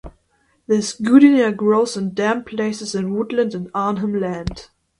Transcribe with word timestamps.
This 0.65 0.99
goodenia 0.99 1.55
grows 1.55 1.95
in 1.95 2.15
damp 2.15 2.47
places 2.47 2.95
in 2.95 3.13
woodland 3.13 3.53
in 3.53 3.69
Arnhem 3.75 4.19
Land. 4.19 4.71